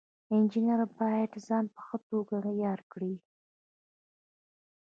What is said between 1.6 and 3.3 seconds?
په ښه توګه عیار کړي.